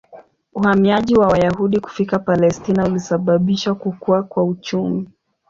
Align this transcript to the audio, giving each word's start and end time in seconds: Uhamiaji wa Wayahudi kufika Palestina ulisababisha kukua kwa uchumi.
Uhamiaji 0.53 1.15
wa 1.15 1.27
Wayahudi 1.27 1.79
kufika 1.79 2.19
Palestina 2.19 2.87
ulisababisha 2.87 3.73
kukua 3.75 4.23
kwa 4.23 4.43
uchumi. 4.43 5.07